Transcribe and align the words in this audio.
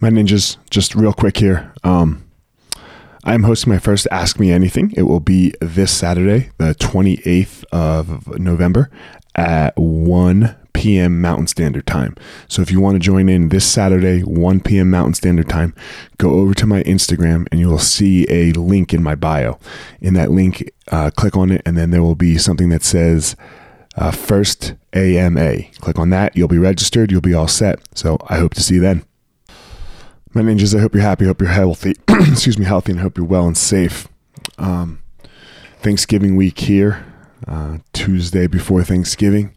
My 0.00 0.10
ninjas, 0.10 0.58
just 0.70 0.94
real 0.94 1.12
quick 1.12 1.38
here. 1.38 1.72
Um, 1.82 2.24
I'm 3.24 3.42
hosting 3.42 3.72
my 3.72 3.80
first 3.80 4.06
Ask 4.12 4.38
Me 4.38 4.52
Anything. 4.52 4.92
It 4.96 5.02
will 5.02 5.18
be 5.18 5.52
this 5.60 5.90
Saturday, 5.90 6.50
the 6.58 6.76
28th 6.76 7.64
of 7.72 8.38
November 8.38 8.90
at 9.34 9.76
1 9.76 10.56
p.m. 10.72 11.20
Mountain 11.20 11.48
Standard 11.48 11.84
Time. 11.84 12.14
So 12.46 12.62
if 12.62 12.70
you 12.70 12.80
want 12.80 12.94
to 12.94 13.00
join 13.00 13.28
in 13.28 13.48
this 13.48 13.66
Saturday, 13.68 14.20
1 14.20 14.60
p.m. 14.60 14.88
Mountain 14.88 15.14
Standard 15.14 15.48
Time, 15.48 15.74
go 16.16 16.30
over 16.38 16.54
to 16.54 16.66
my 16.66 16.84
Instagram 16.84 17.48
and 17.50 17.58
you 17.58 17.68
will 17.68 17.80
see 17.80 18.24
a 18.30 18.52
link 18.52 18.94
in 18.94 19.02
my 19.02 19.16
bio. 19.16 19.58
In 20.00 20.14
that 20.14 20.30
link, 20.30 20.70
uh, 20.92 21.10
click 21.10 21.36
on 21.36 21.50
it, 21.50 21.60
and 21.66 21.76
then 21.76 21.90
there 21.90 22.04
will 22.04 22.14
be 22.14 22.38
something 22.38 22.68
that 22.68 22.84
says 22.84 23.34
uh, 23.96 24.12
First 24.12 24.74
AMA. 24.92 25.62
Click 25.80 25.98
on 25.98 26.10
that. 26.10 26.36
You'll 26.36 26.46
be 26.46 26.56
registered. 26.56 27.10
You'll 27.10 27.20
be 27.20 27.34
all 27.34 27.48
set. 27.48 27.80
So 27.96 28.16
I 28.28 28.38
hope 28.38 28.54
to 28.54 28.62
see 28.62 28.76
you 28.76 28.80
then. 28.80 29.04
My 30.38 30.44
ninjas, 30.44 30.72
I 30.72 30.80
hope 30.80 30.94
you're 30.94 31.02
happy. 31.02 31.24
Hope 31.24 31.40
you're 31.40 31.50
healthy. 31.50 31.96
Excuse 32.08 32.60
me, 32.60 32.64
healthy, 32.64 32.92
and 32.92 33.00
hope 33.00 33.18
you're 33.18 33.26
well 33.26 33.48
and 33.48 33.58
safe. 33.58 34.06
Um, 34.56 35.02
Thanksgiving 35.80 36.36
week 36.36 36.60
here, 36.60 37.04
uh, 37.48 37.78
Tuesday 37.92 38.46
before 38.46 38.84
Thanksgiving. 38.84 39.52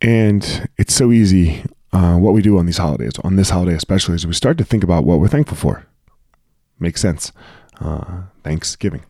And 0.00 0.66
it's 0.78 0.94
so 0.94 1.12
easy. 1.12 1.62
Uh, 1.92 2.16
what 2.16 2.32
we 2.32 2.40
do 2.40 2.56
on 2.56 2.64
these 2.64 2.78
holidays, 2.78 3.12
on 3.22 3.36
this 3.36 3.50
holiday 3.50 3.74
especially, 3.74 4.14
is 4.14 4.26
we 4.26 4.32
start 4.32 4.56
to 4.56 4.64
think 4.64 4.82
about 4.82 5.04
what 5.04 5.20
we're 5.20 5.28
thankful 5.28 5.58
for. 5.58 5.84
Makes 6.78 7.02
sense. 7.02 7.30
Uh, 7.78 8.22
Thanksgiving. 8.44 9.04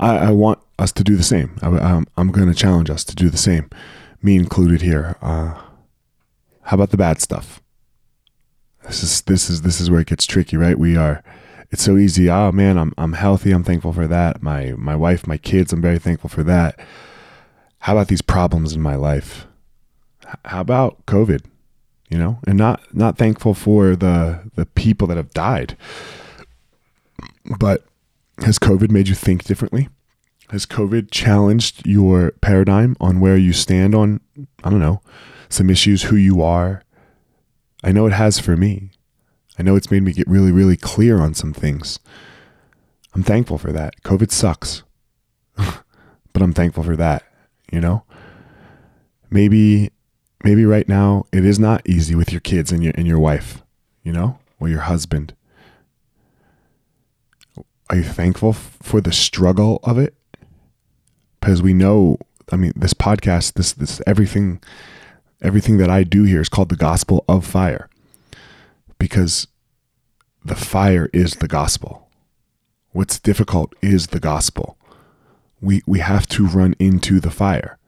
I, 0.00 0.16
I, 0.16 0.30
want 0.32 0.58
us 0.80 0.90
to 0.90 1.04
do 1.04 1.14
the 1.14 1.22
same. 1.22 1.56
I, 1.62 1.68
am 1.68 2.06
I'm 2.16 2.32
going 2.32 2.48
to 2.48 2.54
challenge 2.56 2.90
us 2.90 3.04
to 3.04 3.14
do 3.14 3.30
the 3.30 3.38
same, 3.38 3.70
me 4.20 4.34
included 4.34 4.82
here. 4.82 5.16
Uh, 5.22 5.62
how 6.62 6.74
about 6.74 6.90
the 6.90 6.96
bad 6.96 7.20
stuff? 7.20 7.60
This 8.86 9.02
is 9.02 9.22
this 9.22 9.50
is 9.50 9.62
this 9.62 9.80
is 9.80 9.90
where 9.90 10.00
it 10.00 10.08
gets 10.08 10.26
tricky, 10.26 10.56
right? 10.56 10.78
We 10.78 10.96
are. 10.96 11.22
It's 11.70 11.82
so 11.82 11.96
easy. 11.96 12.28
Oh 12.30 12.50
man, 12.52 12.78
I'm 12.78 12.92
I'm 12.98 13.12
healthy. 13.12 13.52
I'm 13.52 13.64
thankful 13.64 13.92
for 13.92 14.06
that. 14.06 14.42
My 14.42 14.74
my 14.76 14.96
wife, 14.96 15.26
my 15.26 15.36
kids. 15.36 15.72
I'm 15.72 15.82
very 15.82 15.98
thankful 15.98 16.30
for 16.30 16.42
that. 16.44 16.78
How 17.80 17.94
about 17.94 18.08
these 18.08 18.22
problems 18.22 18.74
in 18.74 18.80
my 18.80 18.94
life? 18.94 19.46
How 20.44 20.60
about 20.60 21.04
COVID? 21.06 21.44
You 22.08 22.18
know, 22.18 22.38
and 22.46 22.58
not 22.58 22.82
not 22.94 23.18
thankful 23.18 23.54
for 23.54 23.94
the 23.94 24.50
the 24.56 24.66
people 24.66 25.06
that 25.08 25.16
have 25.16 25.32
died. 25.32 25.76
But 27.58 27.84
has 28.38 28.58
COVID 28.58 28.90
made 28.90 29.08
you 29.08 29.14
think 29.14 29.44
differently? 29.44 29.88
Has 30.48 30.66
COVID 30.66 31.10
challenged 31.12 31.86
your 31.86 32.32
paradigm 32.40 32.96
on 33.00 33.20
where 33.20 33.36
you 33.36 33.52
stand 33.52 33.94
on 33.94 34.20
I 34.64 34.70
don't 34.70 34.80
know, 34.80 35.02
some 35.48 35.70
issues, 35.70 36.04
who 36.04 36.16
you 36.16 36.42
are? 36.42 36.82
I 37.82 37.92
know 37.92 38.06
it 38.06 38.12
has 38.12 38.38
for 38.38 38.56
me. 38.56 38.90
I 39.58 39.62
know 39.62 39.76
it's 39.76 39.90
made 39.90 40.02
me 40.02 40.12
get 40.12 40.28
really, 40.28 40.52
really 40.52 40.76
clear 40.76 41.20
on 41.20 41.34
some 41.34 41.52
things. 41.52 41.98
I'm 43.14 43.22
thankful 43.22 43.58
for 43.58 43.72
that. 43.72 44.02
COVID 44.02 44.30
sucks, 44.30 44.82
but 45.56 46.42
I'm 46.42 46.52
thankful 46.52 46.84
for 46.84 46.96
that 46.96 47.24
you 47.70 47.80
know? 47.80 48.04
Maybe 49.30 49.90
maybe 50.42 50.64
right 50.64 50.88
now 50.88 51.26
it 51.32 51.44
is 51.44 51.58
not 51.58 51.88
easy 51.88 52.14
with 52.14 52.32
your 52.32 52.40
kids 52.40 52.72
and 52.72 52.82
your 52.82 52.92
and 52.96 53.06
your 53.06 53.18
wife, 53.18 53.62
you 54.02 54.12
know, 54.12 54.38
or 54.58 54.68
your 54.68 54.80
husband. 54.80 55.34
Are 57.88 57.96
you 57.96 58.04
thankful 58.04 58.52
for 58.52 59.00
the 59.00 59.12
struggle 59.12 59.80
of 59.82 59.98
it? 59.98 60.14
Because 61.40 61.62
we 61.62 61.74
know, 61.74 62.18
I 62.52 62.56
mean, 62.56 62.72
this 62.76 62.94
podcast, 62.94 63.54
this 63.54 63.72
this 63.72 64.00
everything 64.06 64.60
everything 65.42 65.78
that 65.78 65.90
I 65.90 66.02
do 66.02 66.24
here 66.24 66.40
is 66.40 66.48
called 66.48 66.68
the 66.68 66.76
gospel 66.76 67.24
of 67.28 67.46
fire. 67.46 67.88
Because 68.98 69.46
the 70.44 70.54
fire 70.54 71.08
is 71.12 71.36
the 71.36 71.48
gospel. 71.48 72.08
What's 72.92 73.18
difficult 73.18 73.74
is 73.82 74.08
the 74.08 74.20
gospel 74.20 74.76
we 75.60 75.82
we 75.86 75.98
have 75.98 76.26
to 76.28 76.46
run 76.46 76.74
into 76.78 77.20
the 77.20 77.30
fire. 77.30 77.78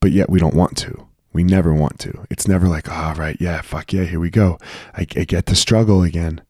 But 0.00 0.12
yet 0.12 0.30
we 0.30 0.38
don't 0.38 0.54
want 0.54 0.76
to. 0.78 1.08
We 1.32 1.42
never 1.42 1.74
want 1.74 1.98
to. 2.00 2.26
It's 2.30 2.46
never 2.46 2.68
like, 2.68 2.88
all 2.88 3.12
oh, 3.12 3.18
right, 3.18 3.36
yeah, 3.40 3.60
fuck 3.62 3.92
yeah, 3.92 4.04
here 4.04 4.20
we 4.20 4.30
go. 4.30 4.58
I, 4.94 5.00
I 5.00 5.24
get 5.24 5.46
to 5.46 5.56
struggle 5.56 6.02
again. 6.02 6.42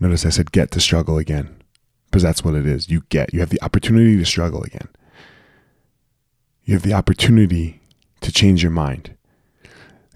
Notice 0.00 0.24
I 0.24 0.30
said 0.30 0.52
get 0.52 0.70
to 0.70 0.80
struggle 0.80 1.18
again 1.18 1.62
because 2.06 2.22
that's 2.22 2.42
what 2.42 2.54
it 2.54 2.64
is. 2.64 2.88
You 2.88 3.02
get, 3.10 3.34
you 3.34 3.40
have 3.40 3.50
the 3.50 3.62
opportunity 3.62 4.16
to 4.16 4.24
struggle 4.24 4.62
again. 4.62 4.88
You 6.68 6.74
have 6.74 6.82
the 6.82 6.92
opportunity 6.92 7.80
to 8.20 8.30
change 8.30 8.62
your 8.62 8.70
mind. 8.70 9.16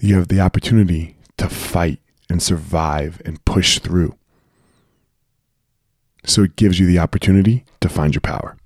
You 0.00 0.16
have 0.16 0.28
the 0.28 0.40
opportunity 0.40 1.16
to 1.38 1.48
fight 1.48 1.98
and 2.28 2.42
survive 2.42 3.22
and 3.24 3.42
push 3.46 3.78
through. 3.78 4.16
So 6.26 6.42
it 6.42 6.56
gives 6.56 6.78
you 6.78 6.86
the 6.86 6.98
opportunity 6.98 7.64
to 7.80 7.88
find 7.88 8.14
your 8.14 8.20
power. 8.20 8.58